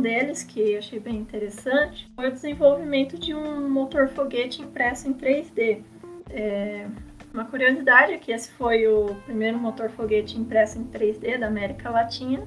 [0.00, 5.82] deles, que achei bem interessante, foi o desenvolvimento de um motor foguete impresso em 3D.
[6.30, 6.86] É,
[7.32, 11.90] uma curiosidade é que esse foi o primeiro motor foguete impresso em 3D da América
[11.90, 12.46] Latina.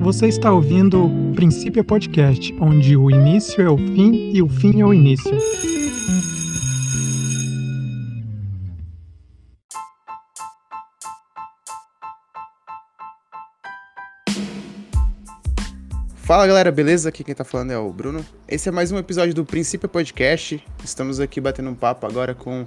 [0.00, 4.82] Você está ouvindo o Princípio Podcast, onde o início é o fim e o fim
[4.82, 5.34] é o início.
[16.34, 17.10] Fala galera, beleza?
[17.10, 18.26] Aqui quem tá falando é o Bruno.
[18.48, 20.60] Esse é mais um episódio do Princípio Podcast.
[20.82, 22.66] Estamos aqui batendo um papo agora com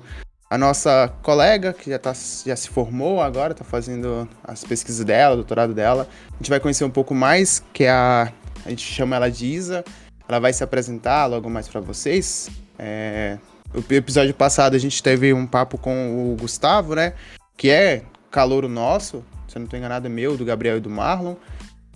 [0.49, 5.33] a nossa colega, que já, tá, já se formou agora, tá fazendo as pesquisas dela,
[5.33, 6.07] o doutorado dela.
[6.31, 8.31] A gente vai conhecer um pouco mais, que é a.
[8.65, 9.83] A gente chama ela de Isa.
[10.29, 12.49] Ela vai se apresentar logo mais para vocês.
[12.79, 13.37] É,
[13.73, 17.15] o episódio passado a gente teve um papo com o Gustavo, né?
[17.57, 20.89] Que é calouro nosso, se eu não estou enganado, é meu, do Gabriel e do
[20.89, 21.35] Marlon.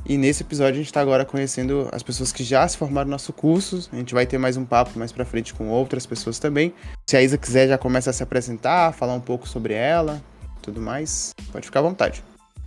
[0.05, 3.11] E nesse episódio a gente está agora conhecendo as pessoas que já se formaram no
[3.11, 3.87] nosso curso.
[3.93, 6.73] A gente vai ter mais um papo mais para frente com outras pessoas também.
[7.07, 10.21] Se a Isa quiser já começa a se apresentar, falar um pouco sobre ela,
[10.61, 12.23] tudo mais, pode ficar à vontade.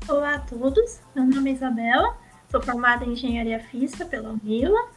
[0.08, 2.16] Olá a todos, meu nome é Isabela,
[2.50, 4.88] sou formada em Engenharia Física pela Unila,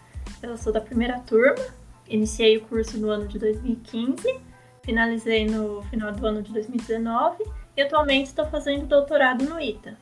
[0.43, 1.65] eu sou da primeira turma,
[2.07, 4.39] iniciei o curso no ano de 2015,
[4.83, 7.43] finalizei no final do ano de 2019
[7.75, 9.97] e atualmente estou fazendo doutorado no ITA.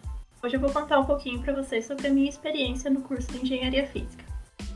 [0.46, 3.40] Hoje eu vou contar um pouquinho para vocês sobre a minha experiência no curso de
[3.40, 4.24] Engenharia Física.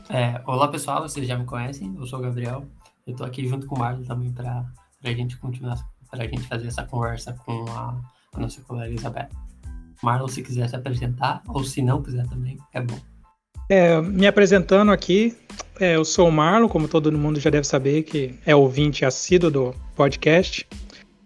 [0.08, 2.64] É, olá pessoal, vocês já me conhecem, eu sou o Gabriel.
[3.06, 4.64] Eu estou aqui junto com o Marlon também para
[5.04, 5.78] a gente continuar,
[6.10, 8.00] para a gente fazer essa conversa com a,
[8.32, 9.28] a nossa colega Isabel.
[10.02, 12.98] Marlon, se quiser se apresentar, ou se não quiser também, é bom.
[13.68, 15.36] É, me apresentando aqui,
[15.78, 19.52] é, eu sou o Marlon, como todo mundo já deve saber, que é ouvinte assíduo
[19.52, 20.66] do podcast.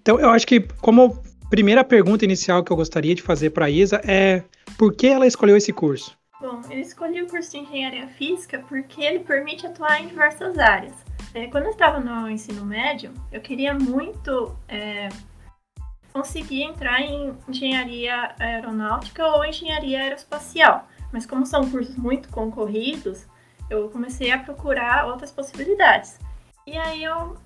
[0.02, 1.18] Então, eu acho que, como
[1.54, 4.42] Primeira pergunta inicial que eu gostaria de fazer para a Isa é
[4.76, 6.18] por que ela escolheu esse curso?
[6.40, 10.92] Bom, eu escolhi o curso de Engenharia Física porque ele permite atuar em diversas áreas.
[11.32, 15.08] É, quando eu estava no ensino médio, eu queria muito é,
[16.12, 20.88] conseguir entrar em engenharia aeronáutica ou engenharia aeroespacial.
[21.12, 23.26] Mas como são cursos muito concorridos,
[23.70, 26.18] eu comecei a procurar outras possibilidades.
[26.66, 27.36] E aí eu,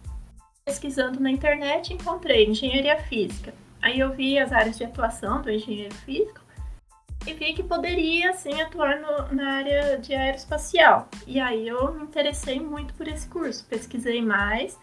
[0.65, 3.53] pesquisando na internet, encontrei engenharia física.
[3.83, 6.41] Aí eu vi as áreas de atuação do engenheiro físico
[7.27, 11.09] e vi que poderia, sim, atuar no, na área de aeroespacial.
[11.27, 14.79] E aí eu me interessei muito por esse curso, pesquisei mais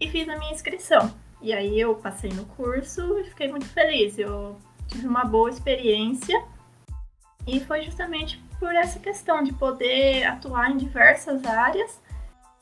[0.00, 1.14] e fiz a minha inscrição.
[1.40, 4.18] E aí eu passei no curso e fiquei muito feliz.
[4.18, 6.42] Eu tive uma boa experiência
[7.46, 12.00] e foi justamente por essa questão de poder atuar em diversas áreas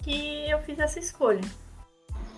[0.02, 1.40] que eu fiz essa escolha.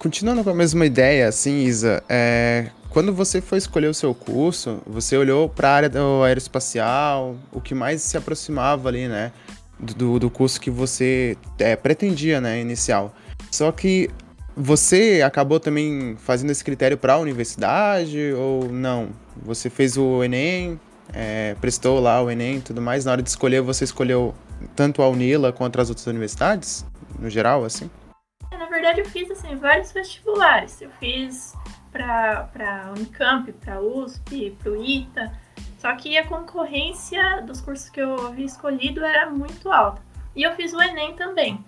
[0.05, 4.83] Continuando com a mesma ideia, assim, Isa, é, quando você foi escolher o seu curso,
[4.87, 9.33] você olhou para a área do aeroespacial, o que mais se aproximava ali, né,
[9.81, 13.15] do, do curso que você é, pretendia, né, inicial.
[13.51, 14.11] Só que
[14.55, 19.09] você acabou também fazendo esse critério para a universidade ou não?
[19.43, 20.79] Você fez o Enem,
[21.15, 23.07] é, prestou lá o Enem e tudo mais.
[23.07, 24.35] Na hora de escolher, você escolheu
[24.77, 26.85] tanto a Unila quanto as outras universidades,
[27.19, 27.89] no geral, assim?
[28.85, 30.81] verdade, eu fiz assim, vários vestibulares.
[30.81, 31.55] Eu fiz
[31.93, 35.33] para Unicamp, para USP, para o ITA.
[35.79, 40.03] Só que a concorrência dos cursos que eu havia escolhido era muito alta.
[40.35, 41.65] E eu fiz o Enem também.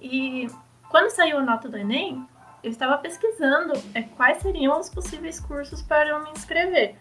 [0.00, 0.46] E
[0.88, 2.24] quando saiu a nota do Enem,
[2.62, 6.96] eu estava pesquisando é, quais seriam os possíveis cursos para eu me inscrever.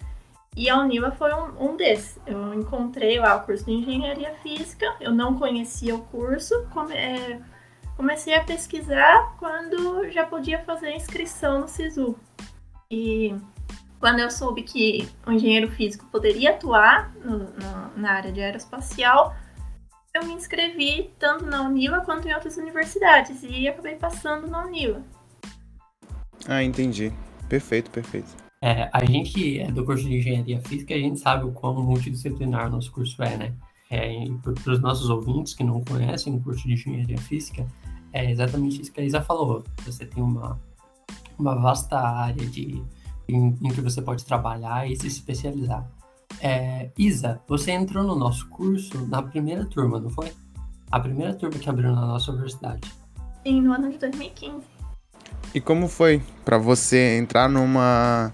[0.55, 2.19] E a Univa foi um, um desses.
[2.25, 7.39] Eu encontrei lá o curso de Engenharia Física, eu não conhecia o curso, como, é,
[7.97, 12.15] comecei a pesquisar quando já podia fazer inscrição no SISU.
[12.89, 13.35] E
[13.99, 19.35] quando eu soube que o engenheiro físico poderia atuar no, no, na área de aeroespacial,
[20.13, 25.03] eu me inscrevi tanto na Unila quanto em outras universidades e acabei passando na Unila.
[26.47, 27.11] Ah, entendi.
[27.49, 28.29] Perfeito, perfeito.
[28.61, 32.69] É, a gente é do curso de engenharia física, a gente sabe o quão multidisciplinar
[32.69, 33.53] nosso curso é, né?
[33.89, 37.65] É, para os nossos ouvintes que não conhecem o curso de engenharia física,
[38.17, 39.63] é exatamente isso que a Isa falou.
[39.85, 40.59] Você tem uma,
[41.37, 42.83] uma vasta área de,
[43.29, 45.87] em, em que você pode trabalhar e se especializar.
[46.41, 50.31] É, Isa, você entrou no nosso curso na primeira turma, não foi?
[50.91, 52.91] A primeira turma que abriu na nossa universidade.
[53.45, 54.65] Sim, no ano de 2015.
[55.53, 58.33] E como foi para você entrar numa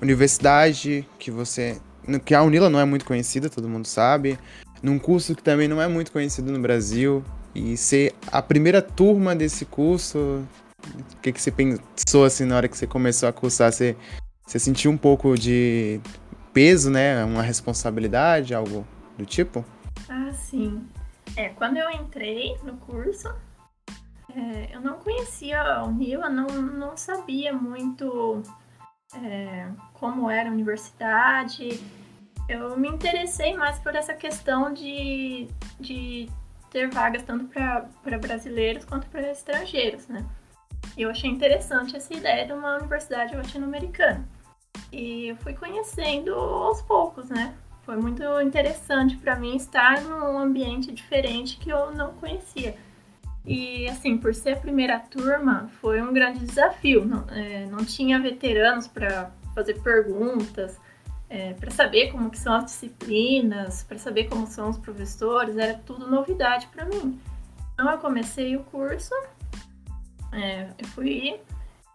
[0.00, 1.80] universidade que você.
[2.24, 4.38] que a Unila não é muito conhecida, todo mundo sabe,
[4.82, 9.34] num curso que também não é muito conhecido no Brasil, e ser a primeira turma
[9.34, 10.46] desse curso,
[10.86, 13.72] o que, que você pensou assim na hora que você começou a cursar?
[13.72, 13.96] Você,
[14.46, 16.00] Você sentiu um pouco de
[16.52, 17.24] peso, né?
[17.24, 19.64] Uma responsabilidade, algo do tipo?
[20.08, 20.86] Ah, sim.
[21.36, 23.32] É, quando eu entrei no curso,
[24.34, 28.42] é, eu não conhecia o Rio, eu não, não sabia muito
[29.14, 31.80] é, como era a universidade.
[32.48, 36.28] Eu me interessei mais por essa questão de, de
[36.72, 40.24] ter vagas tanto para brasileiros quanto para estrangeiros, né?
[40.96, 44.26] Eu achei interessante essa ideia de uma universidade latino-americana.
[44.90, 47.54] E eu fui conhecendo aos poucos, né?
[47.82, 52.74] Foi muito interessante para mim estar num ambiente diferente que eu não conhecia.
[53.44, 57.04] E assim, por ser a primeira turma, foi um grande desafio.
[57.04, 60.78] Não, é, não tinha veteranos para fazer perguntas,
[61.32, 65.72] é, para saber como que são as disciplinas, para saber como são os professores, era
[65.72, 67.18] tudo novidade para mim.
[67.72, 69.14] Então eu comecei o curso,
[70.30, 71.40] é, eu fui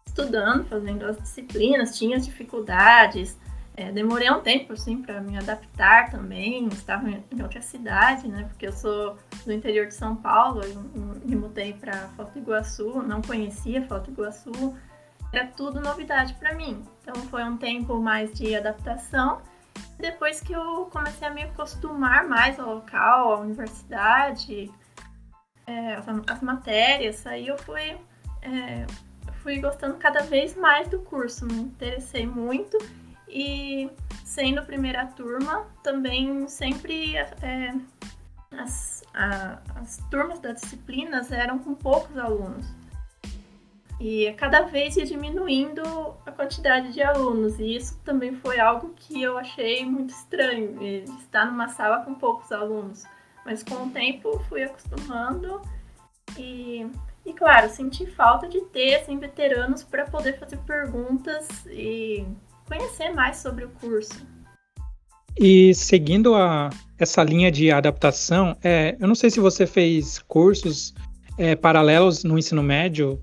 [0.07, 3.38] estudando, fazendo as disciplinas, tinha as dificuldades,
[3.75, 6.68] é, demorei um tempo, assim, para me adaptar também.
[6.69, 8.45] Estava em outra cidade, né?
[8.45, 13.04] Porque eu sou do interior de São Paulo, eu me mudei para Foto do Iguaçu,
[13.04, 14.75] não conhecia Foto do Iguaçu.
[15.31, 16.83] Era tudo novidade para mim.
[17.07, 19.42] Então foi um tempo mais de adaptação.
[19.98, 24.69] Depois que eu comecei a me acostumar mais ao local, à universidade,
[25.65, 27.95] é, as, as, matérias, aí eu fui,
[28.42, 28.86] é,
[29.42, 32.77] fui gostando cada vez mais do curso, me interessei muito
[33.30, 33.89] e
[34.25, 37.74] sendo primeira turma, também sempre é,
[38.51, 42.68] as, a, as turmas das disciplinas eram com poucos alunos.
[43.99, 45.81] E cada vez ia diminuindo
[46.25, 50.77] a quantidade de alunos, e isso também foi algo que eu achei muito estranho,
[51.19, 53.03] estar numa sala com poucos alunos.
[53.44, 55.61] Mas com o tempo fui acostumando
[56.38, 56.85] e,
[57.25, 62.25] e claro, senti falta de ter assim, veteranos para poder fazer perguntas e
[62.67, 64.27] conhecer mais sobre o curso.
[65.39, 70.94] E seguindo a, essa linha de adaptação, é, eu não sei se você fez cursos
[71.38, 73.19] é, paralelos no ensino médio,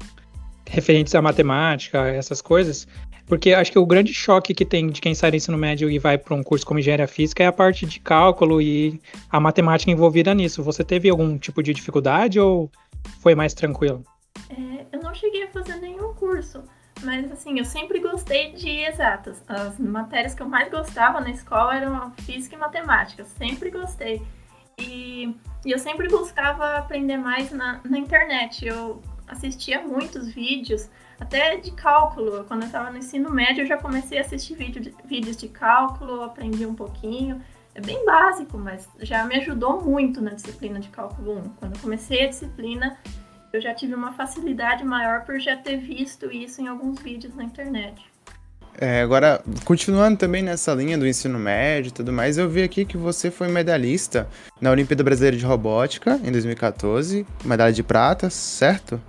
[0.68, 2.86] referentes à matemática, essas coisas,
[3.26, 5.98] porque acho que o grande choque que tem de quem sai do ensino médio e
[5.98, 9.00] vai para um curso como engenharia física é a parte de cálculo e
[9.30, 10.62] a matemática envolvida nisso.
[10.62, 12.70] Você teve algum tipo de dificuldade ou
[13.20, 14.04] foi mais tranquilo?
[14.50, 16.62] É, eu não cheguei a fazer nenhum curso,
[17.02, 19.42] mas assim, eu sempre gostei de exatas.
[19.48, 23.24] As matérias que eu mais gostava na escola eram física e matemática.
[23.24, 24.20] Sempre gostei.
[24.78, 25.34] E,
[25.64, 28.66] e eu sempre buscava aprender mais na, na internet.
[28.66, 30.88] Eu assistia muitos vídeos,
[31.18, 32.44] até de cálculo.
[32.44, 35.48] Quando eu estava no ensino médio, eu já comecei a assistir vídeo de, vídeos de
[35.48, 37.40] cálculo, aprendi um pouquinho.
[37.74, 41.42] É bem básico, mas já me ajudou muito na disciplina de cálculo 1.
[41.60, 42.96] Quando eu comecei a disciplina,
[43.52, 47.44] eu já tive uma facilidade maior por já ter visto isso em alguns vídeos na
[47.44, 48.14] internet.
[48.76, 52.84] É, agora, continuando também nessa linha do ensino médio e tudo mais, eu vi aqui
[52.84, 54.28] que você foi medalhista
[54.60, 59.00] na Olimpíada Brasileira de Robótica em 2014, medalha de prata, certo?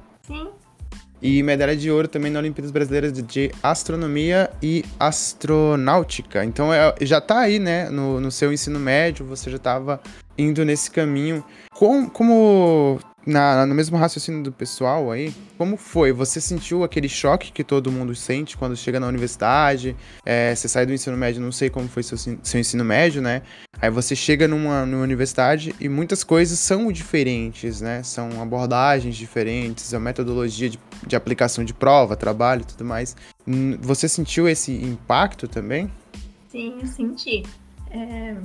[1.27, 6.45] E medalha de ouro também na Olimpíadas Brasileiras de Astronomia e Astronáutica.
[6.45, 9.99] Então é, já tá aí, né, no, no seu ensino médio, você já estava
[10.37, 11.43] indo nesse caminho.
[11.73, 16.11] Como na, no mesmo raciocínio do pessoal aí, como foi?
[16.11, 19.95] Você sentiu aquele choque que todo mundo sente quando chega na universidade?
[20.23, 23.41] É, você sai do ensino médio, não sei como foi seu, seu ensino médio, né?
[23.81, 28.03] Aí você chega numa, numa universidade e muitas coisas são diferentes, né?
[28.03, 33.15] São abordagens diferentes, a metodologia de, de aplicação de prova, trabalho e tudo mais.
[33.81, 35.91] Você sentiu esse impacto também?
[36.49, 37.43] Sim, eu senti.
[37.89, 38.35] É,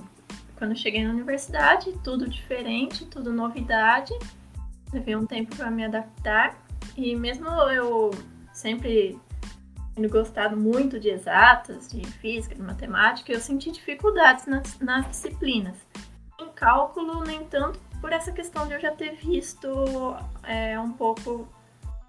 [0.56, 4.12] quando cheguei na universidade, tudo diferente, tudo novidade
[4.92, 6.56] levei um tempo para me adaptar
[6.96, 8.10] e mesmo eu
[8.52, 9.18] sempre
[9.94, 15.76] tendo gostado muito de exatas, de física, de matemática, eu senti dificuldades nas, nas disciplinas.
[16.40, 19.68] Em cálculo, nem tanto por essa questão de eu já ter visto
[20.42, 21.48] é, um pouco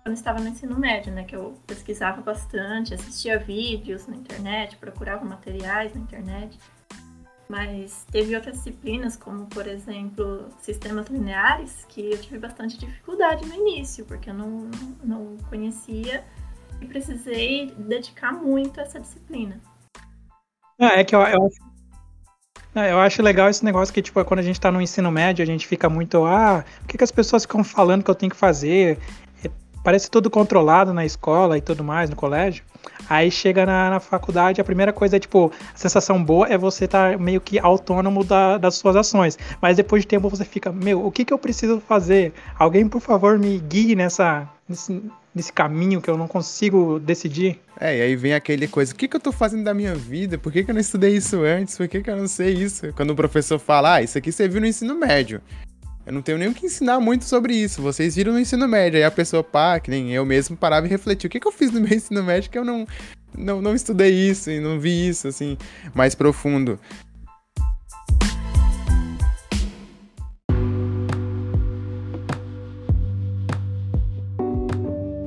[0.04, 1.24] quando estava no ensino médio, né?
[1.24, 6.58] Que eu pesquisava bastante, assistia vídeos na internet, procurava materiais na internet.
[7.52, 13.54] Mas teve outras disciplinas, como por exemplo sistemas lineares, que eu tive bastante dificuldade no
[13.54, 14.72] início, porque eu não,
[15.04, 16.24] não conhecia
[16.80, 19.60] e precisei dedicar muito a essa disciplina.
[20.80, 21.50] Ah, é que eu, eu,
[22.74, 25.46] eu acho legal esse negócio que, tipo, quando a gente está no ensino médio, a
[25.46, 28.38] gente fica muito, ah, o que, que as pessoas ficam falando que eu tenho que
[28.38, 28.98] fazer?
[29.84, 32.64] Parece tudo controlado na escola e tudo mais, no colégio.
[33.10, 36.86] Aí chega na, na, faculdade, a primeira coisa é, tipo, a sensação boa é você
[36.86, 39.38] estar tá meio que autônomo da, das suas ações.
[39.62, 42.34] Mas depois de tempo você fica, meu, o que, que eu preciso fazer?
[42.58, 45.02] Alguém, por favor, me guie nessa, nesse,
[45.34, 47.60] nesse caminho que eu não consigo decidir.
[47.80, 50.38] É, e aí vem aquele coisa, o que, que eu tô fazendo da minha vida?
[50.38, 51.78] Por que, que eu não estudei isso antes?
[51.78, 52.94] Por que, que eu não sei isso?
[52.94, 55.42] Quando o professor fala, ah, isso aqui você viu no ensino médio.
[56.12, 57.82] Eu não tenho nem o que ensinar muito sobre isso.
[57.82, 58.98] Vocês viram no ensino médio.
[58.98, 61.30] Aí a pessoa, pá, que nem eu mesmo, parava e refletia.
[61.30, 62.86] O que, que eu fiz no meu ensino médio que eu não,
[63.34, 65.58] não, não estudei isso e não vi isso, assim,
[65.96, 66.78] mais profundo.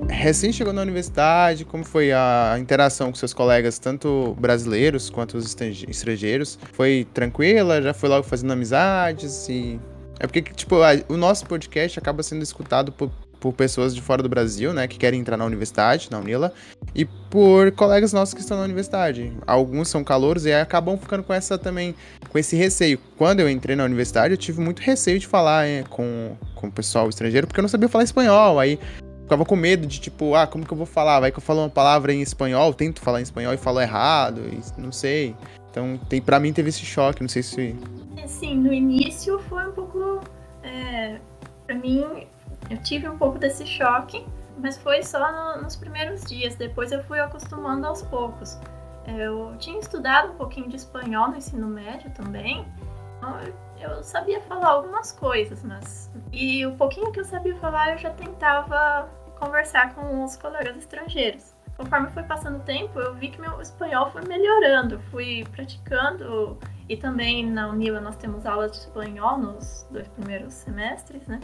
[0.06, 5.54] recém chegou na universidade, como foi a interação com seus colegas, tanto brasileiros quanto os
[5.86, 6.58] estrangeiros?
[6.72, 7.82] Foi tranquila?
[7.82, 9.46] Já foi logo fazendo amizades?
[9.50, 9.78] E...
[10.18, 10.76] É porque, tipo,
[11.08, 14.96] o nosso podcast acaba sendo escutado por, por pessoas de fora do Brasil, né, que
[14.98, 16.52] querem entrar na universidade, na Unila,
[16.94, 19.32] e por colegas nossos que estão na universidade.
[19.46, 21.94] Alguns são calouros e acabam ficando com essa também,
[22.28, 22.98] com esse receio.
[23.18, 26.72] Quando eu entrei na universidade, eu tive muito receio de falar é, com, com o
[26.72, 28.78] pessoal estrangeiro, porque eu não sabia falar espanhol, aí
[29.24, 31.20] ficava com medo de tipo, ah, como que eu vou falar?
[31.20, 34.42] Vai que eu falo uma palavra em espanhol, tento falar em espanhol e falo errado,
[34.46, 35.34] e não sei.
[35.74, 37.76] Então, tem, para mim teve esse choque, não sei se.
[38.28, 40.20] Sim, no início foi um pouco.
[40.62, 41.18] É,
[41.66, 42.28] para mim,
[42.70, 44.24] eu tive um pouco desse choque,
[44.56, 46.54] mas foi só no, nos primeiros dias.
[46.54, 48.56] Depois eu fui acostumando aos poucos.
[49.04, 52.64] Eu tinha estudado um pouquinho de espanhol no ensino médio também.
[53.18, 53.40] Então
[53.80, 56.08] eu sabia falar algumas coisas, mas.
[56.32, 59.08] E o pouquinho que eu sabia falar, eu já tentava
[59.40, 61.53] conversar com os colegas estrangeiros.
[61.76, 66.56] Conforme foi passando o tempo, eu vi que meu espanhol foi melhorando, fui praticando
[66.88, 71.40] e também na Unila nós temos aulas de espanhol nos dois primeiros semestres, né?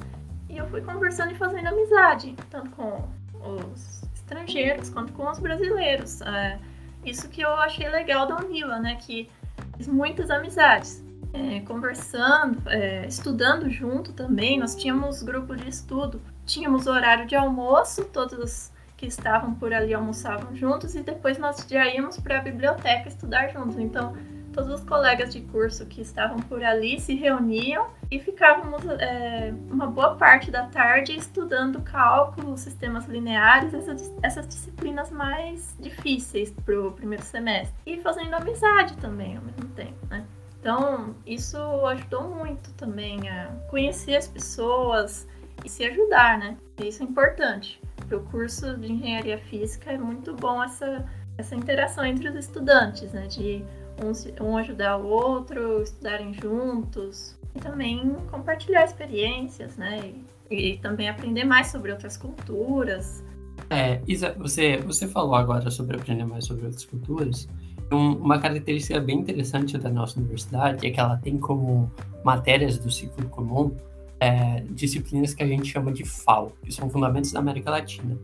[0.48, 3.08] E eu fui conversando e fazendo amizade, tanto com
[3.40, 6.20] os estrangeiros quanto com os brasileiros.
[6.20, 6.58] É,
[7.04, 8.96] isso que eu achei legal da Unila, né?
[8.96, 9.30] Que
[9.76, 14.58] fiz muitas amizades é, conversando, é, estudando junto também.
[14.58, 20.54] Nós tínhamos grupo de estudo, tínhamos horário de almoço, todos que estavam por ali almoçavam
[20.54, 23.78] juntos e depois nós já íamos para a biblioteca estudar juntos.
[23.78, 24.14] Então,
[24.52, 29.86] todos os colegas de curso que estavam por ali se reuniam e ficávamos é, uma
[29.86, 36.92] boa parte da tarde estudando cálculo, sistemas lineares, essas, essas disciplinas mais difíceis para o
[36.92, 37.74] primeiro semestre.
[37.86, 40.26] E fazendo amizade também ao mesmo tempo, né?
[40.60, 45.26] Então, isso ajudou muito também a conhecer as pessoas
[45.64, 46.58] e se ajudar, né?
[46.78, 47.80] Isso é importante.
[48.10, 51.04] Para o curso de engenharia física é muito bom essa,
[51.38, 53.28] essa interação entre os estudantes, né?
[53.28, 53.64] De
[54.02, 60.12] um, um ajudar o outro, estudarem juntos e também compartilhar experiências, né?
[60.50, 63.22] E, e também aprender mais sobre outras culturas.
[63.70, 67.48] É, Isa, você, você falou agora sobre aprender mais sobre outras culturas.
[67.92, 71.88] Um, uma característica bem interessante da nossa universidade é que ela tem como
[72.24, 73.76] matérias do ciclo comum
[74.20, 78.16] é, disciplinas que a gente chama de FAO, que são Fundamentos da América Latina.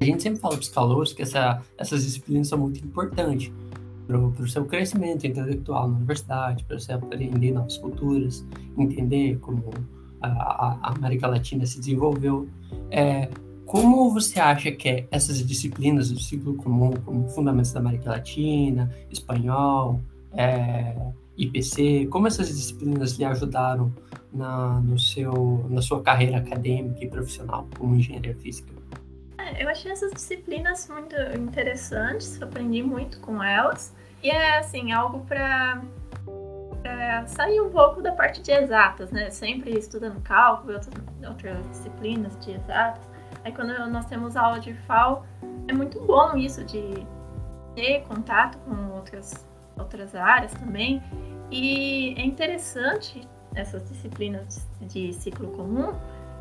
[0.00, 3.52] A gente sempre fala para os calouros que essa, essas disciplinas são muito importantes
[4.06, 8.44] para o seu crescimento intelectual na universidade, para você aprender novas culturas,
[8.76, 9.70] entender como
[10.20, 10.28] a,
[10.82, 12.48] a América Latina se desenvolveu.
[12.90, 13.30] É,
[13.64, 18.90] como você acha que é essas disciplinas do ciclo comum, como Fundamentos da América Latina,
[19.10, 20.00] Espanhol,
[20.32, 20.94] é,
[21.36, 23.92] IPC, como essas disciplinas lhe ajudaram
[24.32, 28.72] na, no seu, na sua carreira acadêmica e profissional como engenharia física?
[29.38, 33.94] É, eu achei essas disciplinas muito interessantes, aprendi muito com elas.
[34.22, 35.82] E é, assim, algo para
[37.26, 39.30] sair um pouco da parte de exatas, né?
[39.30, 40.94] Sempre estudando cálculo e outras,
[41.28, 43.04] outras disciplinas de exatas.
[43.44, 45.26] Aí quando nós temos aula de FAO,
[45.68, 47.06] é muito bom isso de
[47.74, 49.46] ter contato com outras,
[49.78, 51.02] outras áreas também.
[51.50, 55.94] E é interessante essas disciplinas de ciclo comum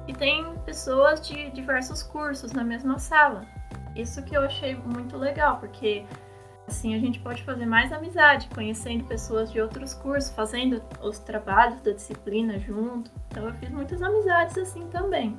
[0.08, 3.46] e tem pessoas de diversos cursos na mesma sala.
[3.96, 6.04] Isso que eu achei muito legal, porque
[6.68, 11.80] assim a gente pode fazer mais amizade, conhecendo pessoas de outros cursos, fazendo os trabalhos
[11.82, 13.12] da disciplina junto.
[13.30, 15.38] Então eu fiz muitas amizades assim também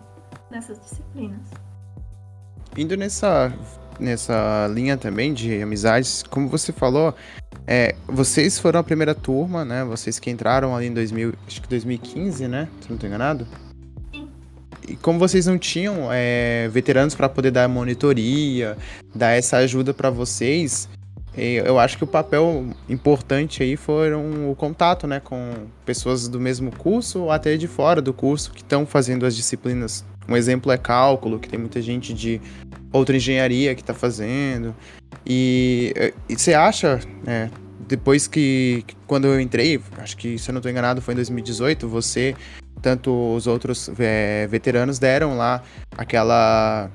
[0.51, 1.51] nessas disciplinas.
[2.77, 3.53] Indo nessa,
[3.99, 7.15] nessa linha também de amizades, como você falou,
[7.67, 9.85] é, vocês foram a primeira turma, né?
[9.85, 12.69] Vocês que entraram ali em 2000, acho que 2015, né?
[12.81, 13.47] Se não estou enganado.
[14.87, 18.77] E como vocês não tinham é, veteranos para poder dar monitoria,
[19.15, 20.89] dar essa ajuda para vocês,
[21.37, 26.71] eu acho que o papel importante aí foram o contato, né, com pessoas do mesmo
[26.71, 30.05] curso ou até de fora do curso que estão fazendo as disciplinas.
[30.29, 32.41] Um exemplo é cálculo, que tem muita gente de
[32.93, 34.75] outra engenharia que está fazendo.
[35.27, 35.93] E,
[36.29, 37.51] e, você acha, né,
[37.89, 41.89] depois que, quando eu entrei, acho que se eu não estou enganado foi em 2018,
[41.89, 42.35] você,
[42.81, 45.63] tanto os outros é, veteranos deram lá
[45.97, 46.91] aquela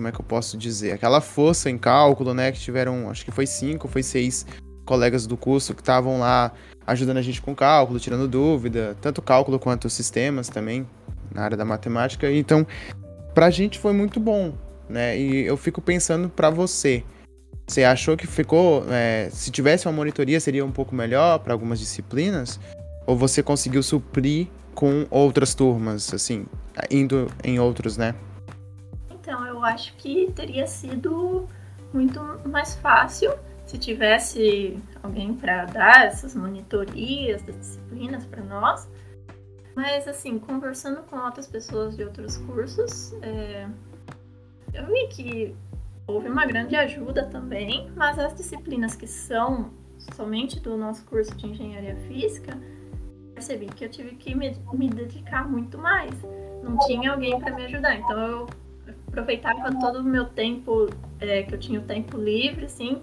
[0.00, 0.92] como é que eu posso dizer?
[0.92, 2.50] Aquela força em cálculo, né?
[2.50, 4.46] Que tiveram, acho que foi cinco, foi seis
[4.86, 6.52] colegas do curso que estavam lá
[6.86, 10.88] ajudando a gente com cálculo, tirando dúvida, tanto cálculo quanto sistemas também,
[11.34, 12.32] na área da matemática.
[12.32, 12.66] Então,
[13.34, 14.54] pra gente foi muito bom,
[14.88, 15.18] né?
[15.18, 17.04] E eu fico pensando para você.
[17.66, 18.86] Você achou que ficou.
[18.88, 22.58] É, se tivesse uma monitoria, seria um pouco melhor para algumas disciplinas?
[23.06, 26.46] Ou você conseguiu suprir com outras turmas, assim,
[26.90, 28.14] indo em outros, né?
[29.30, 31.48] Então, eu acho que teria sido
[31.92, 33.32] muito mais fácil
[33.64, 38.88] se tivesse alguém para dar essas monitorias das disciplinas para nós.
[39.76, 43.68] Mas, assim, conversando com outras pessoas de outros cursos, é,
[44.74, 45.56] eu vi que
[46.08, 49.70] houve uma grande ajuda também, mas as disciplinas que são
[50.12, 52.58] somente do nosso curso de engenharia física,
[53.32, 56.12] percebi que eu tive que me, me dedicar muito mais.
[56.64, 58.48] Não tinha alguém para me ajudar, então eu
[59.10, 60.88] aproveitava todo o meu tempo,
[61.20, 63.02] é, que eu tinha o tempo livre, assim,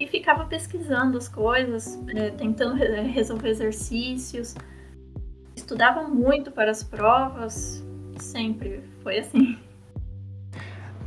[0.00, 4.54] e ficava pesquisando as coisas, é, tentando re resolver exercícios.
[5.54, 7.84] Estudava muito para as provas,
[8.18, 9.58] sempre foi assim.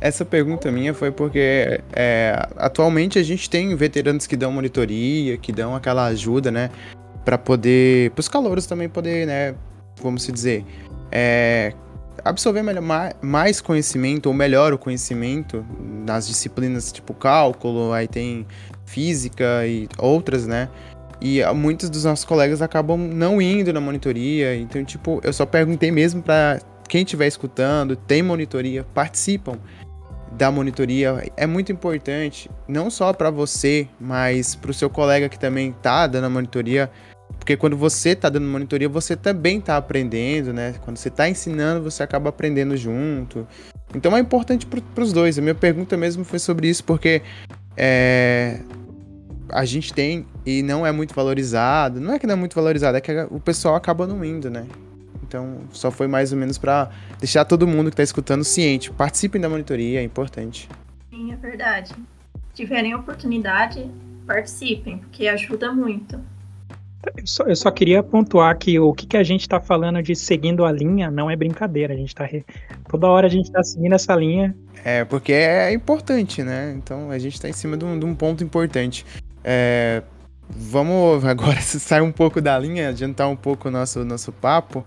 [0.00, 5.52] Essa pergunta minha foi porque é, atualmente a gente tem veteranos que dão monitoria, que
[5.52, 6.70] dão aquela ajuda, né?
[7.24, 8.10] para poder.
[8.10, 9.54] para os calouros também poder, né?
[10.00, 10.64] Vamos se dizer.
[11.10, 11.72] É,
[12.24, 12.84] absorver melhor,
[13.20, 15.64] mais conhecimento, ou melhor o conhecimento
[16.04, 18.46] nas disciplinas tipo cálculo, aí tem
[18.84, 20.68] física e outras, né?
[21.20, 24.56] E muitos dos nossos colegas acabam não indo na monitoria.
[24.56, 29.58] Então, tipo, eu só perguntei mesmo para quem estiver escutando, tem monitoria, participam
[30.32, 35.38] da monitoria é muito importante, não só para você, mas para o seu colega que
[35.38, 36.90] também está dando a monitoria,
[37.42, 40.76] porque quando você está dando monitoria, você também está aprendendo, né?
[40.84, 43.48] Quando você está ensinando, você acaba aprendendo junto.
[43.92, 45.40] Então é importante para os dois.
[45.40, 47.20] A minha pergunta mesmo foi sobre isso, porque
[47.76, 48.60] é,
[49.48, 52.00] a gente tem e não é muito valorizado.
[52.00, 54.64] Não é que não é muito valorizado, é que o pessoal acaba não indo, né?
[55.24, 58.88] Então, só foi mais ou menos para deixar todo mundo que está escutando ciente.
[58.92, 60.68] Participem da monitoria, é importante.
[61.10, 61.88] Sim, é verdade.
[61.88, 63.90] Se tiverem oportunidade,
[64.28, 66.20] participem, porque ajuda muito.
[67.04, 70.14] Eu só, eu só queria pontuar que o que, que a gente está falando de
[70.14, 71.94] seguindo a linha não é brincadeira.
[71.94, 72.24] A gente tá.
[72.24, 72.44] Re...
[72.88, 74.54] Toda hora a gente está seguindo essa linha.
[74.84, 76.72] É, porque é importante, né?
[76.76, 79.04] Então a gente está em cima de um, de um ponto importante.
[79.42, 80.02] É,
[80.48, 84.84] vamos agora sair um pouco da linha, adiantar um pouco o nosso, nosso papo.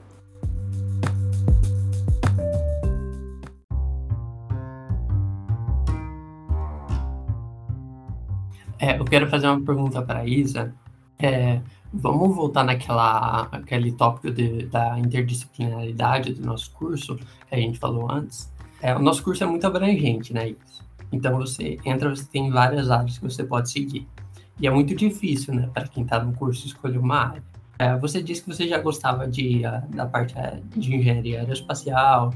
[8.80, 10.74] É, eu quero fazer uma pergunta para a Isa.
[11.20, 11.62] É,
[11.94, 18.12] vamos voltar naquela aquele tópico de, da interdisciplinaridade do nosso curso que a gente falou
[18.12, 18.52] antes.
[18.82, 20.56] É, o nosso curso é muito abrangente, né?
[21.12, 24.08] Então você entra, você tem várias áreas que você pode seguir.
[24.60, 27.44] E é muito difícil, né, para quem está no curso escolher uma área.
[27.78, 32.34] É, você disse que você já gostava de, da parte é, de engenharia aeroespacial,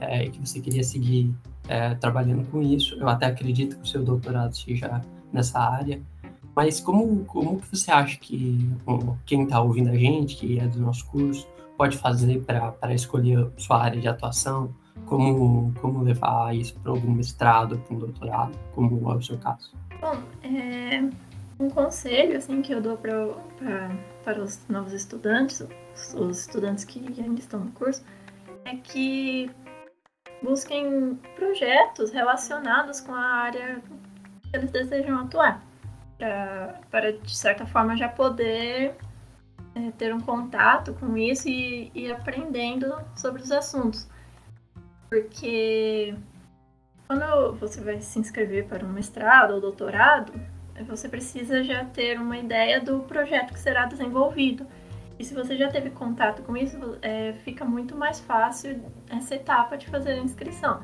[0.00, 1.32] é, que você queria seguir
[1.68, 2.96] é, trabalhando com isso.
[2.96, 5.00] Eu até acredito que o seu doutorado seja
[5.32, 6.00] nessa área.
[6.54, 8.68] Mas como, como que você acha que
[9.24, 13.82] quem está ouvindo a gente, que é do nosso curso, pode fazer para escolher sua
[13.82, 14.74] área de atuação?
[15.06, 19.72] Como, como levar isso para algum mestrado, para um doutorado, como é o seu caso?
[20.00, 21.08] Bom, é,
[21.58, 25.66] um conselho assim que eu dou pra, pra, para os novos estudantes,
[26.14, 28.04] os estudantes que ainda estão no curso,
[28.64, 29.50] é que
[30.42, 33.82] busquem projetos relacionados com a área
[34.52, 35.64] eles desejam atuar,
[36.90, 38.94] para de certa forma já poder
[39.74, 44.08] é, ter um contato com isso e ir aprendendo sobre os assuntos.
[45.08, 46.14] Porque
[47.06, 50.32] quando você vai se inscrever para um mestrado ou doutorado,
[50.86, 54.66] você precisa já ter uma ideia do projeto que será desenvolvido.
[55.18, 59.76] E se você já teve contato com isso, é, fica muito mais fácil essa etapa
[59.76, 60.82] de fazer a inscrição.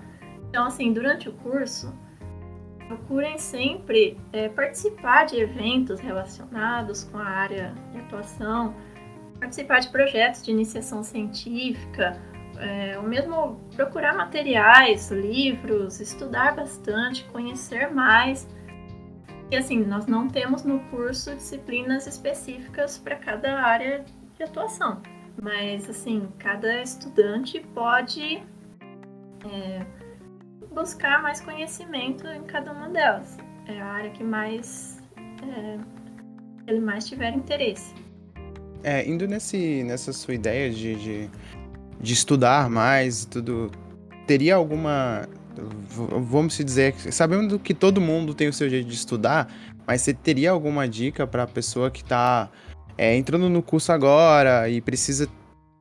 [0.49, 1.95] Então, assim, durante o curso,
[2.87, 8.75] procurem sempre é, participar de eventos relacionados com a área de atuação,
[9.39, 12.21] participar de projetos de iniciação científica,
[12.59, 18.49] é, ou mesmo procurar materiais, livros, estudar bastante, conhecer mais.
[19.51, 24.05] E assim, nós não temos no curso disciplinas específicas para cada área
[24.37, 25.01] de atuação,
[25.41, 28.43] mas assim, cada estudante pode
[29.45, 29.87] é,
[30.77, 33.39] buscar mais conhecimento em cada uma delas.
[33.67, 35.79] É a área que mais é,
[36.67, 37.95] ele mais tiver interesse.
[38.85, 41.31] É, indo nesse, nessa sua ideia de, de,
[41.99, 43.73] de estudar mais tudo,
[44.27, 45.27] teria alguma
[46.21, 49.51] vamos dizer, sabendo que todo mundo tem o seu jeito de estudar,
[49.87, 52.51] mas você teria alguma dica para a pessoa que está
[52.99, 55.27] é, entrando no curso agora e precisa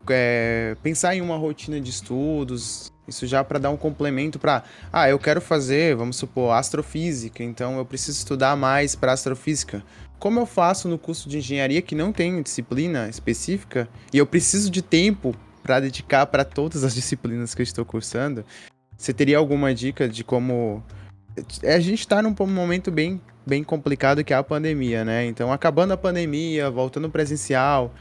[0.09, 5.09] é, pensar em uma rotina de estudos, isso já para dar um complemento para, ah,
[5.09, 9.83] eu quero fazer, vamos supor, astrofísica, então eu preciso estudar mais para astrofísica.
[10.17, 14.71] Como eu faço no curso de engenharia que não tem disciplina específica e eu preciso
[14.71, 18.45] de tempo para dedicar para todas as disciplinas que eu estou cursando,
[18.97, 20.83] você teria alguma dica de como
[21.63, 25.25] a gente está num momento bem, bem complicado que é a pandemia, né?
[25.25, 27.93] Então, acabando a pandemia, voltando presencial,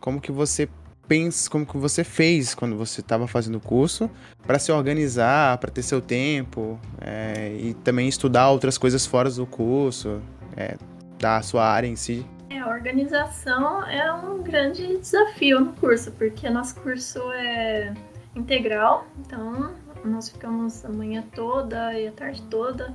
[0.00, 0.68] como que você
[1.08, 4.10] pensa, como que você fez quando você estava fazendo o curso
[4.46, 9.46] para se organizar, para ter seu tempo é, e também estudar outras coisas fora do
[9.46, 10.20] curso,
[10.54, 10.76] é,
[11.18, 12.24] da sua área em si?
[12.50, 17.94] É, a organização é um grande desafio no curso, porque nosso curso é
[18.36, 22.94] integral, então nós ficamos a manhã toda e a tarde toda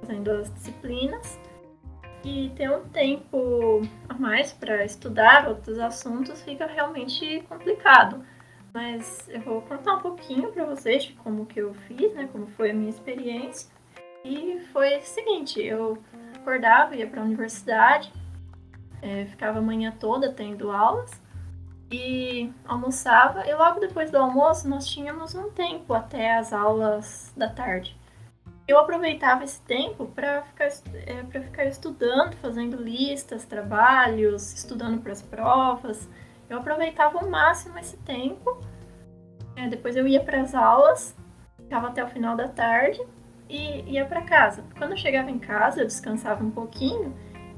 [0.00, 1.38] fazendo as disciplinas
[2.24, 8.24] e ter um tempo a mais para estudar outros assuntos fica realmente complicado.
[8.72, 12.46] Mas eu vou contar um pouquinho para vocês de como que eu fiz, né, como
[12.46, 13.70] foi a minha experiência.
[14.24, 15.98] E foi o seguinte, eu
[16.34, 18.12] acordava, ia para a universidade,
[19.02, 21.10] é, ficava a manhã toda tendo aulas
[21.90, 23.46] e almoçava.
[23.46, 28.00] E logo depois do almoço nós tínhamos um tempo até as aulas da tarde
[28.66, 35.22] eu aproveitava esse tempo para ficar, é, ficar estudando, fazendo listas, trabalhos, estudando para as
[35.22, 36.08] provas.
[36.48, 38.60] Eu aproveitava ao máximo esse tempo.
[39.56, 41.16] É, depois eu ia para as aulas,
[41.56, 43.00] ficava até o final da tarde
[43.48, 44.64] e ia para casa.
[44.78, 47.14] Quando eu chegava em casa, eu descansava um pouquinho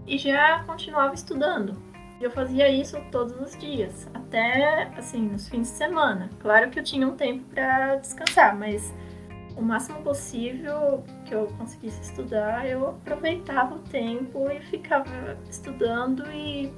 [0.07, 1.77] e já continuava estudando.
[2.21, 6.31] Eu fazia isso todos os dias, até assim nos fins de semana.
[6.41, 8.93] Claro que eu tinha um tempo para descansar, mas
[9.57, 16.73] o máximo possível que eu conseguisse estudar, eu aproveitava o tempo e ficava estudando e,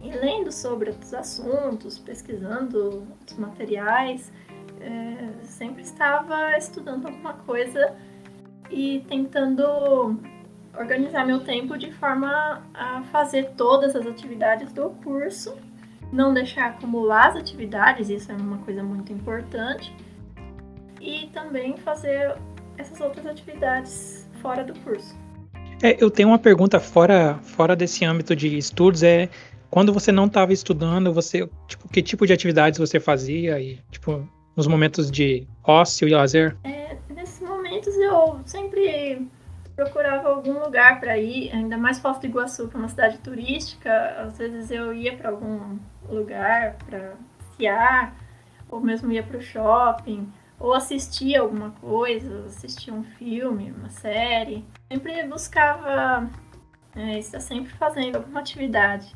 [0.00, 4.32] e lendo sobre outros assuntos, pesquisando outros materiais.
[4.80, 7.96] É, sempre estava estudando alguma coisa
[8.70, 10.18] e tentando
[10.76, 15.56] organizar meu tempo de forma a fazer todas as atividades do curso,
[16.12, 19.94] não deixar acumular as atividades, isso é uma coisa muito importante
[21.02, 22.36] e também fazer
[22.78, 25.14] essas outras atividades fora do curso.
[25.82, 29.28] É, eu tenho uma pergunta fora, fora desse âmbito de estudos, é
[29.68, 34.28] quando você não estava estudando, você, tipo, que tipo de atividades você fazia e, tipo,
[34.54, 36.56] nos momentos de ócio e lazer?
[36.62, 39.26] É, nesses momentos eu sempre
[39.74, 43.92] procurava algum lugar para ir, ainda mais Foz do Iguaçu, que é uma cidade turística,
[44.18, 48.14] às vezes eu ia para algum lugar para passear,
[48.68, 50.28] ou mesmo ia para o shopping,
[50.62, 54.64] ou assistia alguma coisa, assistia um filme, uma série.
[54.90, 56.30] Sempre buscava
[56.94, 59.12] é, estar sempre fazendo alguma atividade.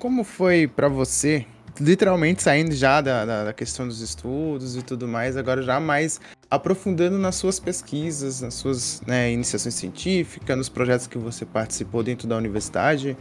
[0.00, 1.46] Como foi para você,
[1.80, 6.20] literalmente saindo já da, da, da, questão dos estudos e tudo mais, agora já mais
[6.50, 12.26] aprofundando nas suas pesquisas, nas suas né, iniciações científicas, nos projetos que você participou dentro
[12.26, 13.16] da universidade,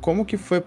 [0.00, 0.64] como que foi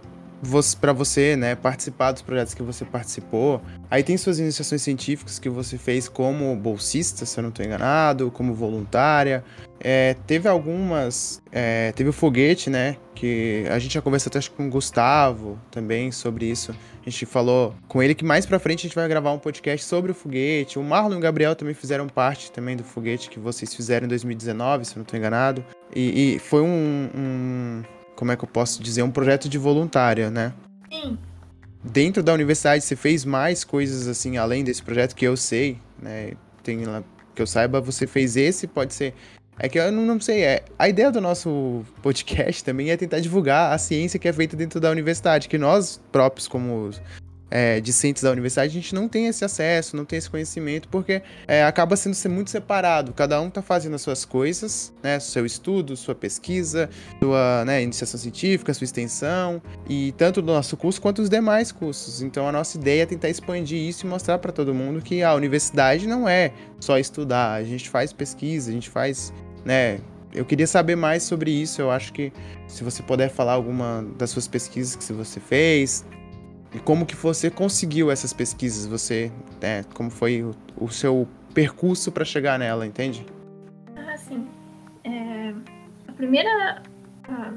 [0.80, 3.62] para você, né, participar dos projetos que você participou.
[3.90, 8.32] Aí tem suas iniciações científicas que você fez como bolsista, se eu não estou enganado,
[8.32, 9.44] como voluntária.
[9.80, 11.42] É, teve algumas.
[11.52, 12.96] É, teve o foguete, né?
[13.14, 16.74] Que a gente já conversou até com o Gustavo também sobre isso.
[17.06, 19.86] A gente falou com ele que mais pra frente a gente vai gravar um podcast
[19.86, 20.80] sobre o foguete.
[20.80, 24.10] O Marlon e o Gabriel também fizeram parte também do foguete que vocês fizeram em
[24.10, 25.66] 2019, se eu não estou enganado.
[25.94, 27.84] E, e foi um, um
[28.16, 30.54] como é que eu posso dizer, um projeto de voluntária, né?
[30.92, 31.18] Sim.
[31.84, 36.34] Dentro da universidade, você fez mais coisas assim, além desse projeto que eu sei, né?
[36.64, 37.04] Tem lá,
[37.36, 39.14] que eu saiba, você fez esse, pode ser.
[39.60, 40.64] É que eu não, não sei, é.
[40.80, 44.80] A ideia do nosso podcast também é tentar divulgar a ciência que é feita dentro
[44.80, 46.90] da universidade, que nós próprios, como
[47.56, 51.22] é, discentes da universidade, a gente não tem esse acesso, não tem esse conhecimento, porque
[51.48, 53.14] é, acaba sendo ser muito separado.
[53.14, 55.20] Cada um está fazendo as suas coisas, né?
[55.20, 56.90] Seu estudo, sua pesquisa,
[57.22, 62.24] sua né, iniciação científica, sua extensão, e tanto do nosso curso quanto os demais cursos.
[62.24, 65.36] Então a nossa ideia é tentar expandir isso e mostrar para todo mundo que a
[65.36, 69.32] universidade não é só estudar, a gente faz pesquisa, a gente faz,
[69.64, 70.00] né?
[70.34, 71.80] Eu queria saber mais sobre isso.
[71.80, 72.34] Eu acho que
[72.68, 76.04] se você puder falar alguma das suas pesquisas que você fez,
[76.74, 78.86] e como que você conseguiu essas pesquisas?
[78.88, 79.32] Você,
[79.62, 83.26] né, como foi o, o seu percurso para chegar nela, entende?
[83.96, 84.48] Ah, sim.
[85.04, 85.54] É,
[86.08, 86.82] a primeira
[87.28, 87.54] a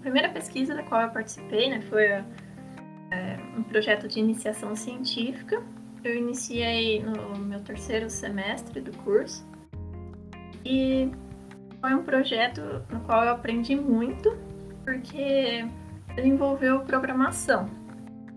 [0.00, 2.24] primeira pesquisa da qual eu participei, né, foi é,
[3.56, 5.62] um projeto de iniciação científica.
[6.04, 9.44] Eu iniciei no meu terceiro semestre do curso
[10.64, 11.10] E
[11.80, 14.36] foi um projeto no qual eu aprendi muito,
[14.84, 15.66] porque
[16.16, 17.77] ele envolveu programação.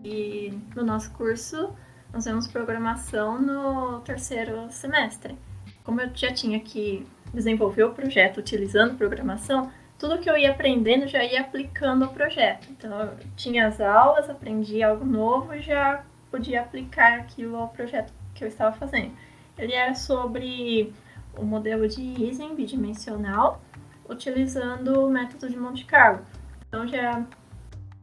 [0.04, 1.74] E no nosso curso,
[2.14, 5.38] nós vemos programação no terceiro semestre.
[5.84, 11.08] Como eu já tinha que desenvolver o projeto utilizando programação, tudo que eu ia aprendendo
[11.08, 12.68] já ia aplicando ao projeto.
[12.72, 18.12] Então, eu tinha as aulas, aprendi algo novo e já podia aplicar aquilo ao projeto
[18.34, 19.12] que eu estava fazendo.
[19.58, 20.92] Ele era sobre
[21.38, 23.62] o modelo de Ising bidimensional,
[24.10, 26.26] utilizando o método de Monte Carlo.
[26.68, 27.24] Então, já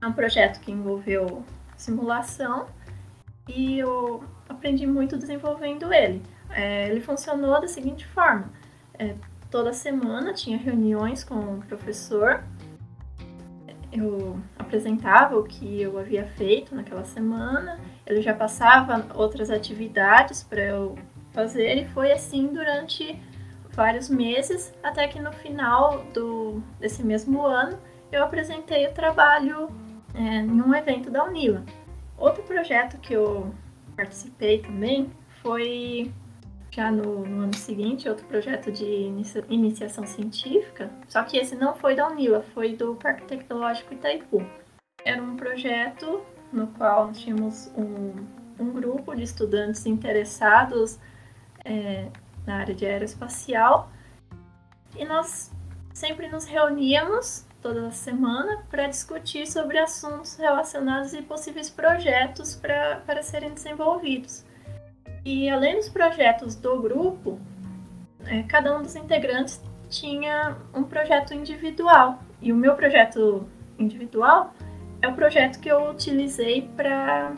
[0.01, 1.45] é um projeto que envolveu
[1.79, 2.67] simulação
[3.49, 6.23] e eu aprendi muito desenvolvendo ele.
[6.51, 8.51] É, ele funcionou da seguinte forma:
[8.99, 9.15] é,
[9.51, 12.45] toda semana tinha reuniões com o professor,
[13.93, 20.63] eu apresentava o que eu havia feito naquela semana, ele já passava outras atividades para
[20.63, 20.99] eu
[21.33, 23.19] fazer e foi assim durante
[23.71, 27.79] vários meses, até que no final do, desse mesmo ano
[28.11, 29.71] eu apresentei o trabalho
[30.19, 31.65] é, em um evento da Unila.
[32.17, 33.55] Outro projeto que eu
[33.97, 36.13] participei também foi
[36.71, 41.75] já no, no, ano seguinte, outro projeto de inicia, iniciação científica, só que esse não
[41.75, 44.45] foi da Unila, foi do Parque Tecnológico Itaipu.
[45.05, 46.21] Era um projeto
[46.53, 48.15] no qual tínhamos um,
[48.59, 50.99] um grupo de estudantes interessados
[51.65, 52.09] é,
[52.47, 53.91] na área de aeroespacial
[54.97, 55.51] e nós
[55.93, 63.53] sempre nos reuníamos toda semana para discutir sobre assuntos relacionados e possíveis projetos para serem
[63.53, 64.45] desenvolvidos.
[65.25, 67.39] E além dos projetos do grupo,
[68.27, 72.23] é, cada um dos integrantes tinha um projeto individual.
[72.41, 74.55] E o meu projeto individual
[75.03, 77.33] é o projeto que eu utilizei para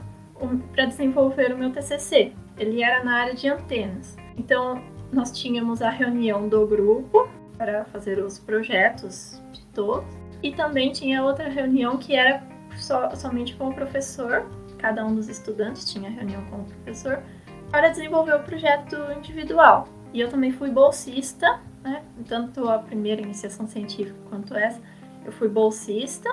[0.76, 2.32] desenvolver o meu TCC.
[2.58, 4.16] Ele era na área de antenas.
[4.36, 9.40] Então, nós tínhamos a reunião do grupo para fazer os projetos
[9.74, 10.08] todos.
[10.42, 12.42] E também tinha outra reunião que era
[12.76, 14.46] so, somente com o professor.
[14.78, 17.22] Cada um dos estudantes tinha reunião com o professor
[17.70, 19.86] para desenvolver o projeto individual.
[20.12, 22.02] E eu também fui bolsista, né?
[22.26, 24.80] Tanto a primeira iniciação científica quanto essa,
[25.24, 26.28] eu fui bolsista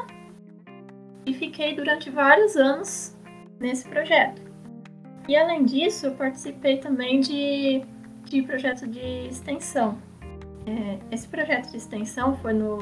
[1.25, 3.15] e fiquei durante vários anos
[3.59, 4.41] nesse projeto.
[5.27, 7.83] E além disso, eu participei também de,
[8.23, 9.97] de projeto de extensão.
[10.65, 12.77] É, esse projeto de extensão foi no,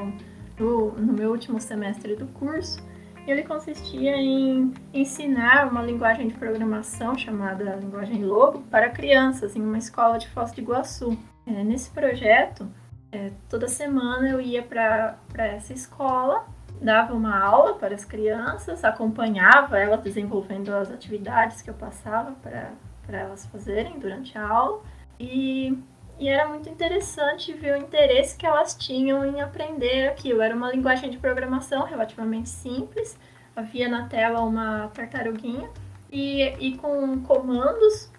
[0.58, 2.82] no, no meu último semestre do curso
[3.26, 9.78] ele consistia em ensinar uma linguagem de programação chamada linguagem Logo para crianças em uma
[9.78, 11.18] escola de Foz do Iguaçu.
[11.44, 12.68] É, nesse projeto,
[13.10, 16.46] é, toda semana eu ia para essa escola,
[16.80, 23.18] dava uma aula para as crianças, acompanhava elas desenvolvendo as atividades que eu passava para
[23.18, 24.82] elas fazerem durante a aula
[25.18, 25.76] e
[26.18, 30.40] e era muito interessante ver o interesse que elas tinham em aprender aquilo.
[30.40, 33.18] Era uma linguagem de programação relativamente simples.
[33.54, 35.68] Havia na tela uma tartaruguinha
[36.10, 38.10] e, e com comandos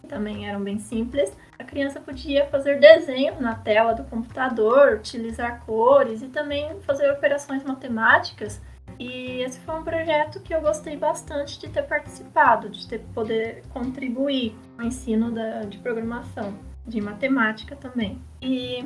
[0.00, 1.34] que também eram bem simples.
[1.58, 7.64] A criança podia fazer desenhos na tela do computador, utilizar cores e também fazer operações
[7.64, 8.60] matemáticas.
[8.98, 13.62] E esse foi um projeto que eu gostei bastante de ter participado, de ter poder
[13.70, 16.54] contribuir no ensino da, de programação
[16.86, 18.20] de matemática também.
[18.40, 18.84] E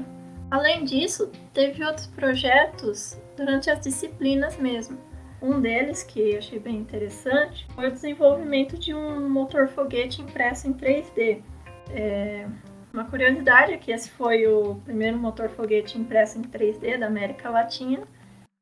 [0.51, 4.99] além disso, teve outros projetos durante as disciplinas mesmo.
[5.43, 10.75] Um deles que achei bem interessante foi o desenvolvimento de um motor foguete impresso em
[10.75, 11.43] 3D.
[11.91, 12.47] É,
[12.93, 17.49] uma curiosidade é que esse foi o primeiro motor foguete impresso em 3D da América
[17.49, 18.07] Latina.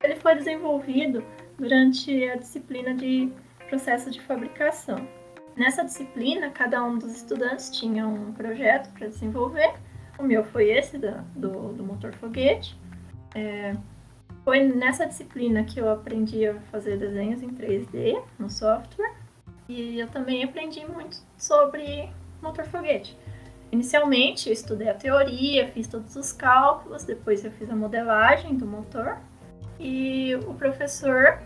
[0.02, 1.24] Ele foi desenvolvido
[1.58, 3.32] durante a disciplina de
[3.68, 5.17] processo de fabricação.
[5.58, 9.74] Nessa disciplina, cada um dos estudantes tinha um projeto para desenvolver.
[10.16, 12.78] O meu foi esse da, do, do motor foguete.
[13.34, 13.74] É,
[14.44, 19.12] foi nessa disciplina que eu aprendi a fazer desenhos em 3D no software.
[19.68, 22.08] E eu também aprendi muito sobre
[22.40, 23.18] motor foguete.
[23.72, 28.64] Inicialmente, eu estudei a teoria, fiz todos os cálculos, depois eu fiz a modelagem do
[28.64, 29.18] motor.
[29.80, 31.42] E o professor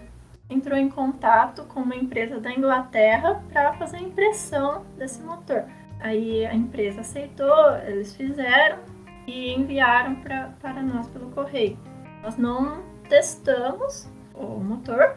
[0.53, 5.65] entrou em contato com uma empresa da Inglaterra para fazer a impressão desse motor.
[6.01, 8.79] Aí a empresa aceitou, eles fizeram
[9.27, 11.79] e enviaram pra, para nós pelo correio.
[12.23, 15.17] Nós não testamos o motor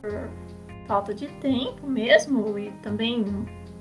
[0.00, 0.30] por
[0.86, 3.24] falta de tempo mesmo e também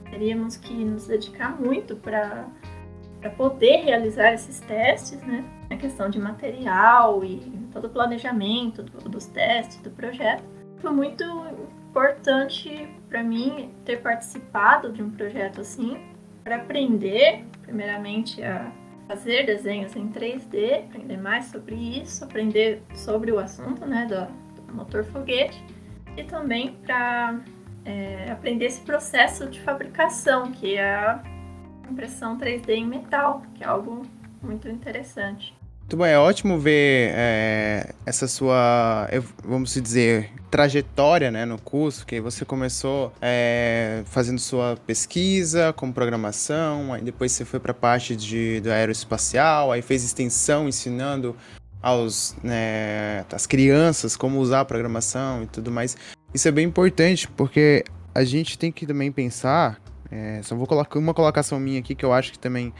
[0.09, 2.45] teríamos que nos dedicar muito para
[3.37, 5.43] poder realizar esses testes, né?
[5.69, 7.39] A questão de material e
[7.73, 10.43] todo o planejamento dos testes do projeto.
[10.79, 11.23] Foi muito
[11.89, 15.97] importante para mim ter participado de um projeto assim,
[16.43, 18.71] para aprender, primeiramente, a,
[19.07, 24.73] fazer desenhos em 3D, aprender mais sobre isso, aprender sobre o assunto, né, do, do
[24.73, 25.63] motor foguete,
[26.17, 27.39] e também para
[27.85, 31.23] é, aprender esse processo de fabricação, que é a
[31.89, 34.01] impressão 3D em metal, que é algo
[34.41, 35.55] muito interessante.
[35.79, 39.07] Muito bom, é ótimo ver é, essa sua,
[39.41, 46.93] vamos dizer, trajetória né, no curso, que você começou é, fazendo sua pesquisa com programação,
[46.93, 51.35] aí depois você foi para a parte de, do aeroespacial, aí fez extensão ensinando
[51.81, 55.95] aos né, as crianças como usar a programação e tudo mais.
[56.33, 57.83] Isso é bem importante porque
[58.13, 59.79] a gente tem que também pensar.
[60.09, 62.73] É, só vou colocar uma colocação minha aqui que eu acho que também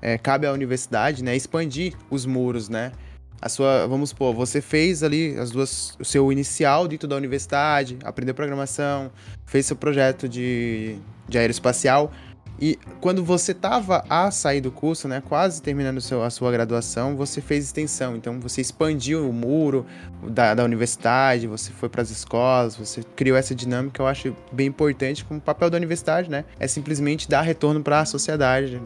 [0.00, 2.92] é, cabe à universidade, né, expandir os muros, né?
[3.40, 7.96] A sua, vamos supor, você fez ali as duas, o seu inicial dentro da universidade,
[8.02, 9.12] aprendeu programação,
[9.46, 10.96] fez seu projeto de,
[11.28, 12.10] de aeroespacial,
[12.60, 17.16] e quando você estava a sair do curso, né, quase terminando seu, a sua graduação,
[17.16, 18.16] você fez extensão.
[18.16, 19.86] Então você expandiu o muro
[20.28, 24.02] da, da universidade, você foi para as escolas, você criou essa dinâmica.
[24.02, 26.44] Eu acho bem importante como papel da universidade, né?
[26.58, 28.80] É simplesmente dar retorno para a sociedade.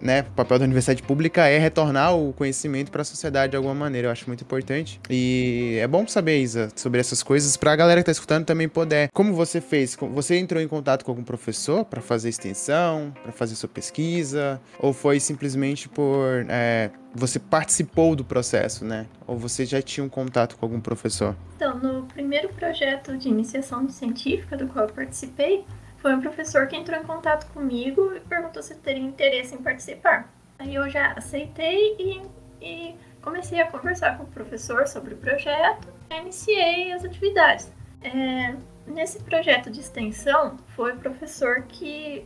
[0.00, 0.20] Né?
[0.20, 4.08] O papel da universidade pública é retornar o conhecimento para a sociedade de alguma maneira.
[4.08, 5.00] Eu acho muito importante.
[5.08, 8.68] E é bom saber, Isa, sobre essas coisas para a galera que está escutando também
[8.68, 9.08] poder.
[9.12, 9.96] Como você fez?
[10.14, 12.97] Você entrou em contato com algum professor para fazer extensão?
[13.22, 14.60] Para fazer sua pesquisa?
[14.78, 19.06] Ou foi simplesmente por é, você participou do processo, né?
[19.26, 21.36] Ou você já tinha um contato com algum professor?
[21.56, 25.64] Então, no primeiro projeto de iniciação científica do qual eu participei,
[25.98, 29.58] foi um professor que entrou em contato comigo e perguntou se eu teria interesse em
[29.58, 30.32] participar.
[30.58, 32.22] Aí eu já aceitei e,
[32.60, 37.72] e comecei a conversar com o professor sobre o projeto e iniciei as atividades.
[38.02, 38.54] É,
[38.86, 42.24] nesse projeto de extensão, foi o professor que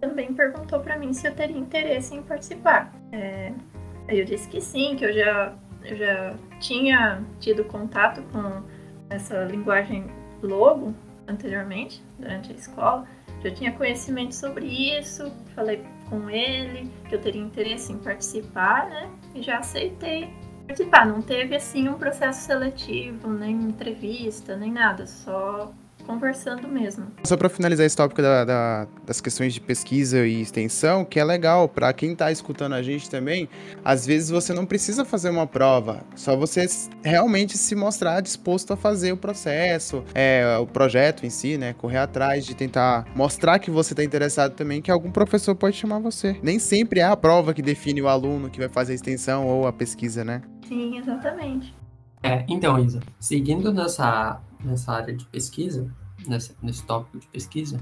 [0.00, 2.92] também perguntou para mim se eu teria interesse em participar.
[3.12, 3.52] É,
[4.08, 8.62] aí eu disse que sim, que eu já, eu já tinha tido contato com
[9.10, 10.06] essa linguagem
[10.42, 10.94] Logo
[11.26, 13.04] anteriormente, durante a escola.
[13.42, 19.10] Já tinha conhecimento sobre isso, falei com ele que eu teria interesse em participar, né?
[19.34, 20.32] E já aceitei
[20.66, 21.06] participar.
[21.06, 25.72] Não teve assim um processo seletivo, nem entrevista, nem nada, só
[26.08, 27.06] conversando mesmo.
[27.22, 31.24] Só para finalizar esse tópico da, da, das questões de pesquisa e extensão, que é
[31.24, 33.46] legal para quem está escutando a gente também,
[33.84, 36.66] às vezes você não precisa fazer uma prova, só você
[37.04, 41.74] realmente se mostrar disposto a fazer o processo, é, o projeto em si, né?
[41.74, 45.98] Correr atrás de tentar mostrar que você está interessado também, que algum professor pode chamar
[45.98, 46.38] você.
[46.42, 49.66] Nem sempre é a prova que define o aluno que vai fazer a extensão ou
[49.66, 50.40] a pesquisa, né?
[50.66, 51.74] Sim, exatamente.
[52.22, 55.88] É, então, Isa, seguindo nessa, nessa área de pesquisa,
[56.26, 57.80] nesse, nesse tópico de pesquisa,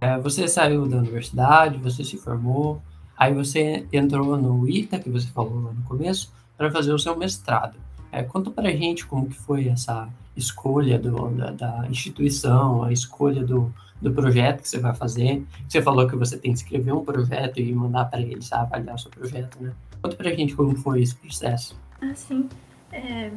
[0.00, 2.82] é, você saiu da universidade, você se formou,
[3.16, 7.16] aí você entrou no ITA, que você falou lá no começo, para fazer o seu
[7.16, 7.76] mestrado.
[8.12, 13.42] É, conta para gente como que foi essa escolha do, da, da, instituição, a escolha
[13.44, 15.44] do, do projeto que você vai fazer.
[15.68, 18.98] Você falou que você tem que escrever um projeto e mandar para eles avaliar o
[18.98, 19.72] seu projeto, né?
[20.02, 21.76] Conta para gente como foi esse processo.
[22.00, 22.48] Ah, sim.
[22.92, 23.32] É,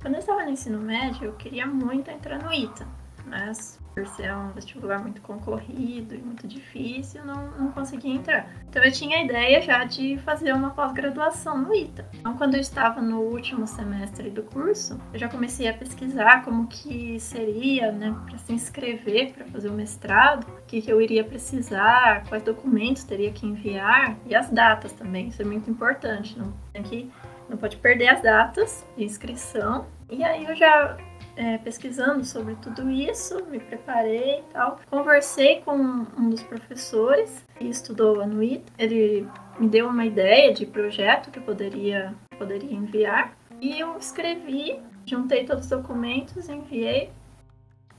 [0.00, 2.86] quando eu estava no ensino médio, eu queria muito entrar no ITA,
[3.26, 8.48] mas por ser um vestibular muito concorrido e muito difícil, não, não conseguia entrar.
[8.68, 12.08] Então eu tinha a ideia já de fazer uma pós-graduação no ITA.
[12.14, 16.68] Então quando eu estava no último semestre do curso, eu já comecei a pesquisar como
[16.68, 21.24] que seria, né, para se inscrever para fazer o mestrado, o que, que eu iria
[21.24, 25.28] precisar, quais documentos teria que enviar e as datas também.
[25.28, 27.10] Isso é muito importante, não tem que
[27.48, 29.86] não pode perder as datas de inscrição.
[30.10, 30.98] E aí eu já
[31.38, 34.80] é, pesquisando sobre tudo isso, me preparei e tal.
[34.90, 38.64] Conversei com um dos professores que estudou a NUIT.
[38.76, 39.24] Ele
[39.56, 43.36] me deu uma ideia de projeto que eu poderia, poderia enviar.
[43.60, 47.12] E eu escrevi, juntei todos os documentos, enviei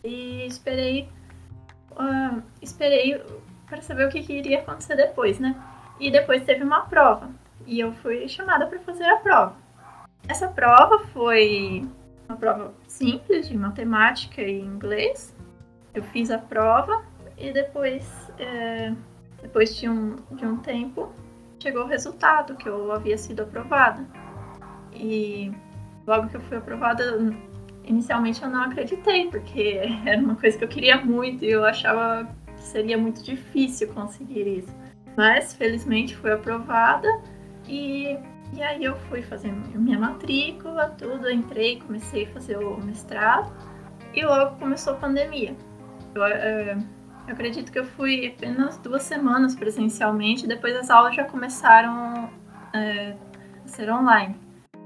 [0.04, 1.08] e esperei,
[1.92, 3.24] uh, esperei
[3.68, 5.56] para saber o que, que iria acontecer depois, né?
[5.98, 7.30] E depois teve uma prova
[7.66, 9.56] e eu fui chamada para fazer a prova.
[10.28, 11.88] Essa prova foi
[12.30, 15.36] uma prova simples de matemática e inglês.
[15.94, 17.04] Eu fiz a prova
[17.36, 18.94] e depois, é,
[19.42, 21.12] depois de um, de um tempo,
[21.60, 24.06] chegou o resultado que eu havia sido aprovada.
[24.94, 25.52] E
[26.06, 27.34] logo que eu fui aprovada,
[27.84, 32.30] inicialmente eu não acreditei, porque era uma coisa que eu queria muito e eu achava
[32.56, 34.76] que seria muito difícil conseguir isso.
[35.18, 37.08] Mas felizmente foi aprovada
[37.68, 38.18] e,
[38.54, 43.52] e aí eu fui fazer minha matrícula, tudo, entrei, comecei a fazer o mestrado
[44.14, 45.56] e logo começou a pandemia.
[46.16, 46.78] Eu, é,
[47.28, 52.30] eu acredito que eu fui apenas duas semanas presencialmente, depois as aulas já começaram
[52.74, 53.16] é,
[53.64, 54.36] a ser online.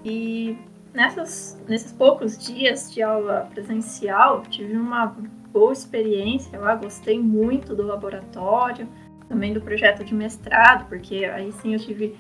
[0.04, 0.58] E
[0.94, 5.16] nessas, nesses poucos dias de aula presencial, tive uma
[5.52, 8.88] boa experiência lá, gostei muito do laboratório,
[9.30, 12.18] também do projeto de mestrado, porque aí sim eu tive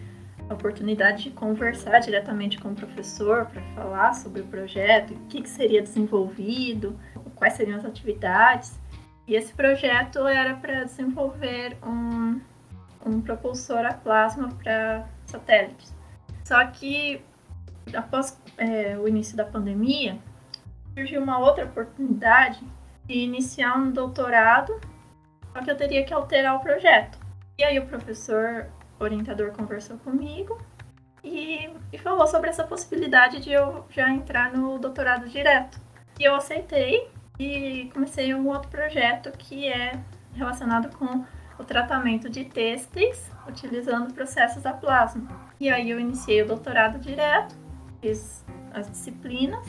[0.50, 5.42] a oportunidade de conversar diretamente com o professor para falar sobre o projeto, o que,
[5.42, 7.00] que seria desenvolvido,
[7.36, 8.80] quais seriam as atividades.
[9.28, 12.42] E esse projeto era para desenvolver um,
[13.06, 15.94] um propulsor a plasma para satélites.
[16.44, 17.22] Só que
[17.94, 20.18] após é, o início da pandemia,
[20.94, 22.62] surgiu uma outra oportunidade
[23.06, 24.80] de iniciar um doutorado,
[25.52, 27.18] só que eu teria que alterar o projeto.
[27.58, 28.68] E aí o professor
[29.04, 30.60] orientador conversou comigo
[31.24, 35.80] e, e falou sobre essa possibilidade de eu já entrar no doutorado direto.
[36.20, 40.00] E eu aceitei e comecei um outro projeto que é
[40.34, 41.26] relacionado com
[41.58, 45.28] o tratamento de têxteis utilizando processos a plasma.
[45.60, 47.56] E aí eu iniciei o doutorado direto,
[48.02, 48.44] fiz
[48.74, 49.66] as disciplinas,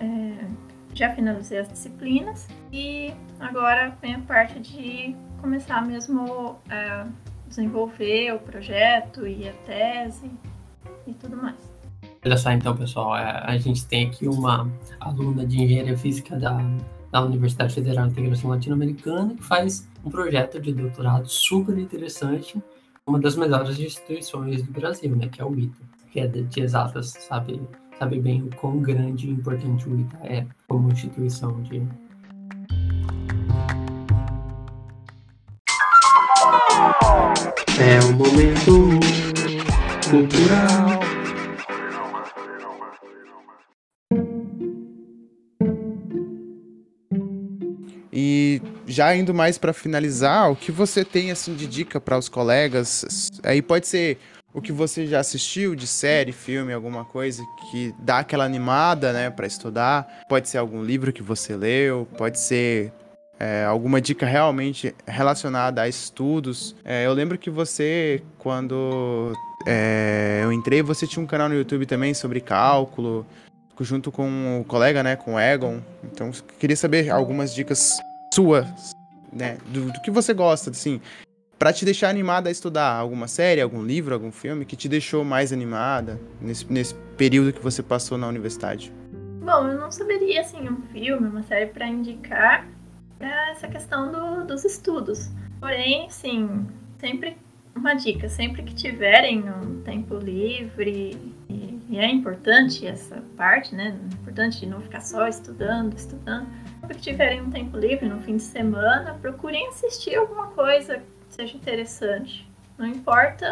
[0.00, 0.46] é,
[0.94, 7.06] já finalizei as disciplinas e agora vem a parte de começar mesmo a
[7.48, 10.30] desenvolver o projeto e a tese
[11.06, 11.56] e tudo mais.
[12.24, 14.70] Olha só então, pessoal, é, a gente tem aqui uma
[15.00, 16.58] aluna de engenharia física da,
[17.10, 22.60] da Universidade Federal de Integração Latino-Americana que faz um projeto de doutorado super interessante,
[23.06, 27.10] uma das melhores instituições do Brasil, né, que é o ITA, que é de, exatas,
[27.10, 27.60] sabe,
[27.98, 31.82] sabe bem o quão grande e importante o ITA é como instituição de
[37.80, 38.98] É um momento
[40.10, 41.00] cultural.
[48.12, 52.28] E já indo mais para finalizar, o que você tem assim de dica para os
[52.28, 53.30] colegas?
[53.44, 54.18] Aí pode ser
[54.52, 59.30] o que você já assistiu de série, filme, alguma coisa que dá aquela animada, né,
[59.30, 60.24] para estudar.
[60.28, 62.92] Pode ser algum livro que você leu, pode ser
[63.38, 66.74] é, alguma dica realmente relacionada a estudos.
[66.84, 69.32] É, eu lembro que você, quando
[69.66, 73.24] é, eu entrei, você tinha um canal no YouTube também sobre cálculo,
[73.80, 75.80] junto com o colega, né, com o Egon.
[76.02, 77.98] Então, queria saber algumas dicas
[78.34, 78.66] suas,
[79.32, 81.00] né, do, do que você gosta, assim,
[81.58, 85.24] para te deixar animada a estudar alguma série, algum livro, algum filme que te deixou
[85.24, 88.92] mais animada nesse, nesse período que você passou na universidade.
[89.40, 92.66] Bom, eu não saberia assim um filme, uma série para indicar,
[93.18, 95.30] para essa questão do, dos estudos.
[95.60, 96.66] Porém, sim,
[96.98, 97.36] sempre
[97.74, 101.16] uma dica, sempre que tiverem um tempo livre,
[101.48, 103.98] e, e, é importante essa parte, né?
[104.00, 106.46] É importante não ficar só estudando, estudando.
[106.80, 110.98] Sempre que tiverem um tempo livre no fim de semana, procurem assistir alguma coisa
[111.28, 112.48] que seja interessante.
[112.76, 113.46] Não importa,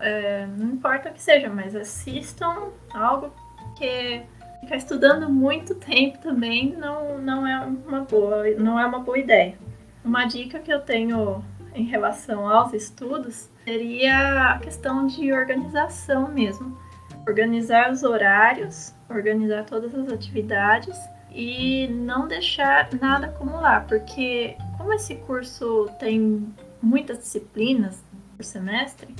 [0.00, 3.32] é, não importa o que seja, mas assistam algo
[3.76, 4.22] que
[4.66, 9.56] ficar estudando muito tempo também não, não é uma boa, não é uma boa ideia.
[10.04, 11.42] Uma dica que eu tenho
[11.72, 16.76] em relação aos estudos seria a questão de organização mesmo.
[17.28, 20.96] Organizar os horários, organizar todas as atividades
[21.32, 26.52] e não deixar nada acumular, porque como esse curso tem
[26.82, 28.02] muitas disciplinas
[28.36, 29.14] por semestre,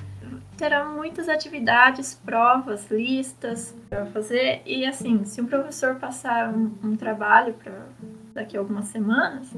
[0.56, 4.62] terá muitas atividades, provas, listas para fazer.
[4.64, 7.86] E assim, se um professor passar um, um trabalho para
[8.34, 9.50] daqui a algumas semanas,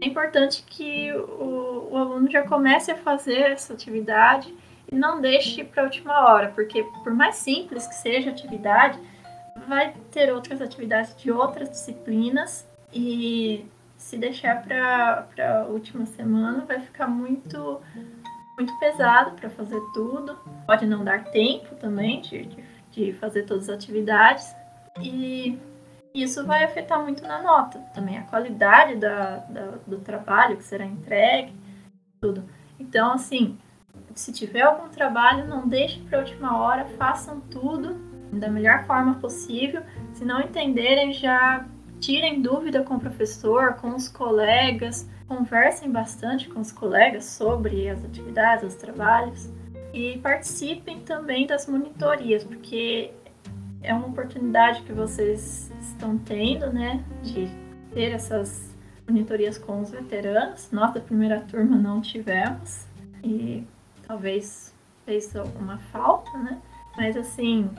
[0.00, 4.54] é importante que o, o, aluno já comece a fazer essa atividade
[4.90, 8.98] e não deixe para a última hora, porque por mais simples que seja a atividade,
[9.68, 13.66] vai ter outras atividades de outras disciplinas e
[13.96, 17.80] se deixar para a última semana vai ficar muito
[18.60, 20.36] muito pesado para fazer tudo.
[20.66, 24.54] Pode não dar tempo também de, de, de fazer todas as atividades.
[25.00, 25.58] E
[26.14, 27.78] isso vai afetar muito na nota.
[27.94, 31.54] Também a qualidade da, da, do trabalho que será entregue,
[32.20, 32.44] tudo.
[32.78, 33.58] Então, assim,
[34.14, 37.94] se tiver algum trabalho, não deixe para a última hora, façam tudo
[38.30, 39.82] da melhor forma possível.
[40.12, 41.66] Se não entenderem, já
[41.98, 48.04] tirem dúvida com o professor, com os colegas, conversem bastante com os colegas sobre as
[48.04, 49.48] atividades, os trabalhos
[49.94, 53.12] e participem também das monitorias, porque
[53.80, 57.48] é uma oportunidade que vocês estão tendo, né, de
[57.94, 58.74] ter essas
[59.08, 60.68] monitorias com os veteranos.
[60.72, 62.84] Nós da primeira turma não tivemos
[63.22, 63.64] e
[64.08, 64.74] talvez
[65.06, 66.60] fez alguma falta, né?
[66.96, 67.70] Mas assim,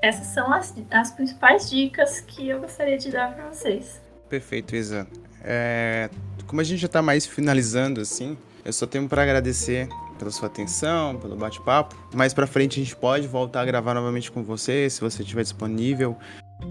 [0.00, 4.00] essas são as, as principais dicas que eu gostaria de dar para vocês.
[4.28, 5.06] Perfeito, Isa.
[5.42, 6.10] É,
[6.46, 10.48] como a gente já está mais finalizando, assim, eu só tenho para agradecer pela sua
[10.48, 11.96] atenção, pelo bate-papo.
[12.14, 15.42] Mais pra frente a gente pode voltar a gravar novamente com você, se você estiver
[15.42, 16.16] disponível.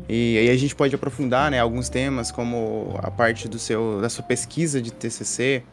[0.09, 4.09] E aí a gente pode aprofundar, né, alguns temas, como a parte do seu, da
[4.09, 5.63] sua pesquisa de TCC,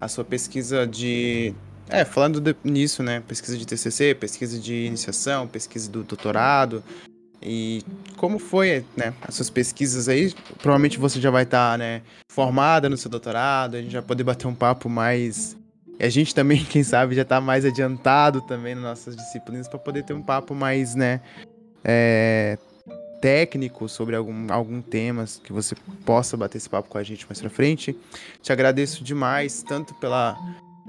[0.00, 1.54] a sua pesquisa de
[1.90, 3.20] é, falando de, nisso, né?
[3.26, 6.84] Pesquisa de TCC, pesquisa de iniciação, pesquisa do doutorado.
[7.42, 7.82] E
[8.16, 9.14] como foi, né?
[9.22, 10.34] As suas pesquisas aí?
[10.58, 12.02] Provavelmente você já vai estar, tá, né?
[12.30, 15.56] Formada no seu doutorado, a gente vai poder bater um papo mais.
[15.98, 19.78] E a gente também, quem sabe, já está mais adiantado também nas nossas disciplinas para
[19.78, 21.20] poder ter um papo mais, né?
[21.82, 22.58] É,
[23.20, 25.74] técnico sobre algum, algum tema que você
[26.04, 27.96] possa bater esse papo com a gente mais pra frente.
[28.42, 30.36] Te agradeço demais, tanto pela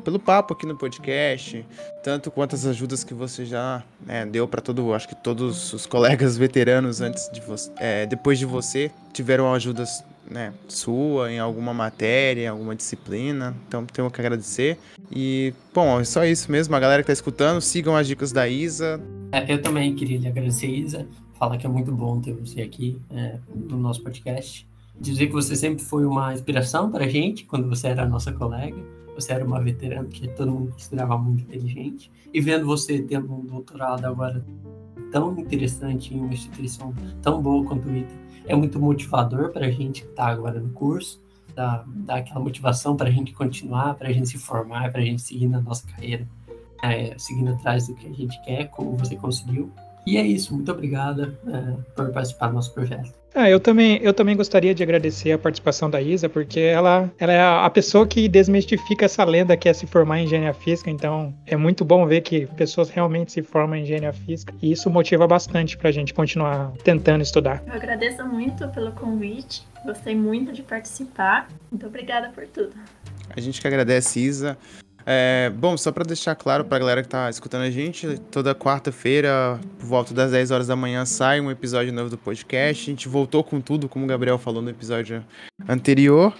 [0.01, 1.65] pelo papo aqui no podcast,
[2.03, 5.85] tanto quanto as ajudas que você já né, deu para todo, acho que todos os
[5.85, 11.73] colegas veteranos antes de você, é, depois de você tiveram ajudas né, sua em alguma
[11.73, 13.55] matéria, em alguma disciplina.
[13.67, 14.77] Então tenho que agradecer.
[15.11, 16.75] E bom, é só isso mesmo.
[16.75, 18.99] A galera que tá escutando, sigam as dicas da Isa.
[19.31, 21.05] É, eu também queria agradecer, Isa.
[21.37, 24.65] Falar que é muito bom ter você aqui é, no nosso podcast.
[24.99, 29.00] Dizer que você sempre foi uma inspiração para a gente quando você era nossa colega
[29.15, 33.45] você era uma veterana que todo mundo considerava muito inteligente, e vendo você tendo um
[33.45, 34.43] doutorado agora
[35.11, 38.13] tão interessante em uma instituição tão boa quanto o ITA,
[38.47, 41.21] é muito motivador para a gente que está agora no curso,
[41.55, 45.05] dá, dá aquela motivação para a gente continuar, para a gente se formar, para a
[45.05, 46.27] gente seguir na nossa carreira,
[46.83, 49.71] é, seguindo atrás do que a gente quer, como você conseguiu.
[50.05, 53.21] E é isso, muito obrigada é, por participar do nosso projeto.
[53.33, 57.31] Ah, eu também, eu também gostaria de agradecer a participação da Isa, porque ela, ela
[57.31, 60.89] é a pessoa que desmistifica essa lenda que é se formar em engenharia física.
[60.89, 64.53] Então, é muito bom ver que pessoas realmente se formam em engenharia física.
[64.61, 67.63] E isso motiva bastante para a gente continuar tentando estudar.
[67.65, 69.65] Eu agradeço muito pelo convite.
[69.85, 71.47] Gostei muito de participar.
[71.71, 72.73] Muito obrigada por tudo.
[73.29, 74.57] A gente que agradece, Isa.
[75.05, 78.53] É, bom, só para deixar claro para a galera que tá escutando a gente, toda
[78.53, 82.83] quarta-feira, por volta das 10 horas da manhã, sai um episódio novo do podcast.
[82.83, 85.25] A gente voltou com tudo, como o Gabriel falou no episódio
[85.67, 86.33] anterior.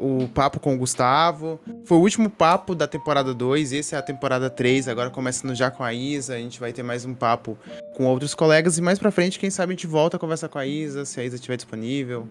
[0.00, 1.58] O papo com o Gustavo.
[1.84, 5.72] Foi o último papo da temporada 2, esse é a temporada 3, agora começando já
[5.72, 6.34] com a Isa.
[6.34, 7.58] A gente vai ter mais um papo
[7.96, 10.58] com outros colegas e mais pra frente, quem sabe a gente volta a conversar com
[10.58, 12.28] a Isa, se a Isa estiver disponível.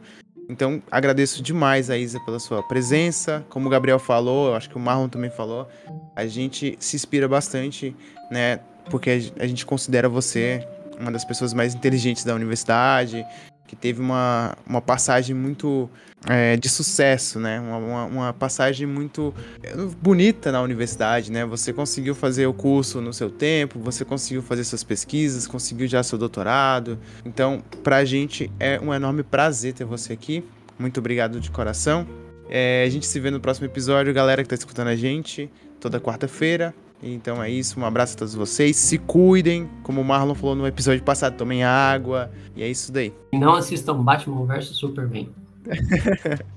[0.49, 3.45] Então, agradeço demais a Isa pela sua presença.
[3.49, 5.67] Como o Gabriel falou, acho que o Marlon também falou,
[6.15, 7.95] a gente se inspira bastante,
[8.31, 8.59] né?
[8.89, 10.65] Porque a gente considera você
[10.99, 13.25] uma das pessoas mais inteligentes da universidade,
[13.67, 15.89] que teve uma, uma passagem muito
[16.25, 17.59] é, de sucesso, né?
[17.59, 21.45] Uma, uma, uma, passagem muito é, bonita na universidade, né?
[21.45, 26.01] Você conseguiu fazer o curso no seu tempo, você conseguiu fazer suas pesquisas, conseguiu já
[26.01, 26.97] seu doutorado.
[27.25, 30.43] Então, pra gente é um enorme prazer ter você aqui.
[30.79, 32.07] Muito obrigado de coração.
[32.49, 35.99] É, a gente se vê no próximo episódio, galera que tá escutando a gente, toda
[35.99, 36.73] quarta-feira.
[37.01, 38.75] Então é isso, um abraço a todos vocês.
[38.75, 42.31] Se cuidem, como o Marlon falou no episódio passado, tomem água.
[42.55, 43.13] E é isso daí.
[43.31, 45.29] E não assistam Batman vs Superman.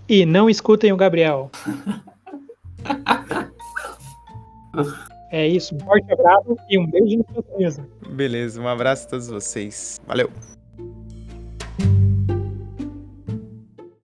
[0.08, 1.50] e não escutem o Gabriel.
[5.30, 7.42] é isso, um forte abraço e um beijo no seu
[8.10, 10.00] Beleza, um abraço a todos vocês.
[10.06, 10.30] Valeu.